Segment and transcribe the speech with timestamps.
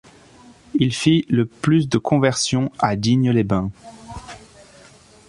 [0.73, 3.69] Il fit le plus de conversion à Digne-les-Bains.